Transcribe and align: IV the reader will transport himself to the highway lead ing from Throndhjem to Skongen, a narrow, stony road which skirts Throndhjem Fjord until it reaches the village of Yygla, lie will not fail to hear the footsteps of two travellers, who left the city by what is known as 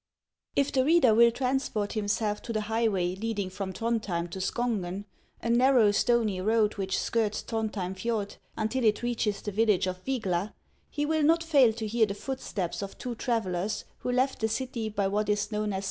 IV 0.55 0.71
the 0.71 0.83
reader 0.83 1.13
will 1.13 1.29
transport 1.29 1.93
himself 1.93 2.41
to 2.41 2.51
the 2.51 2.61
highway 2.61 3.13
lead 3.15 3.37
ing 3.37 3.51
from 3.51 3.71
Throndhjem 3.71 4.31
to 4.31 4.39
Skongen, 4.39 5.05
a 5.43 5.49
narrow, 5.51 5.91
stony 5.91 6.41
road 6.41 6.73
which 6.73 6.97
skirts 6.97 7.43
Throndhjem 7.43 7.93
Fjord 7.95 8.37
until 8.57 8.83
it 8.83 9.03
reaches 9.03 9.43
the 9.43 9.51
village 9.51 9.85
of 9.85 10.03
Yygla, 10.05 10.53
lie 10.97 11.05
will 11.05 11.21
not 11.21 11.43
fail 11.43 11.71
to 11.73 11.85
hear 11.85 12.07
the 12.07 12.15
footsteps 12.15 12.81
of 12.81 12.97
two 12.97 13.13
travellers, 13.13 13.85
who 13.99 14.11
left 14.11 14.39
the 14.39 14.47
city 14.47 14.89
by 14.89 15.07
what 15.07 15.29
is 15.29 15.51
known 15.51 15.71
as 15.71 15.79